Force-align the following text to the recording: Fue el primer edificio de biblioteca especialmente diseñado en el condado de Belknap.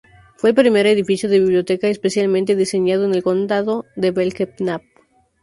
Fue 0.35 0.49
el 0.49 0.55
primer 0.55 0.87
edificio 0.87 1.29
de 1.29 1.39
biblioteca 1.39 1.87
especialmente 1.87 2.55
diseñado 2.55 3.05
en 3.05 3.13
el 3.13 3.21
condado 3.21 3.85
de 3.95 4.09
Belknap. 4.09 4.81